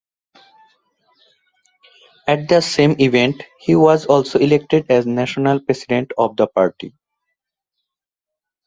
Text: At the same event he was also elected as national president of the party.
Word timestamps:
At 2.27 2.49
the 2.49 2.59
same 2.61 2.95
event 2.99 3.43
he 3.59 3.75
was 3.75 4.07
also 4.07 4.39
elected 4.39 4.87
as 4.89 5.05
national 5.05 5.59
president 5.59 6.11
of 6.17 6.35
the 6.37 6.47
party. 6.47 6.95